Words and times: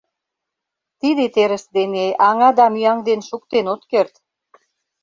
Тиде 0.99 1.25
терыс 1.35 1.65
дене 1.77 2.05
аҥадам 2.27 2.73
ӱяҥден 2.79 3.19
шуктен 3.29 3.65
от 3.73 3.81
керт. 3.91 4.13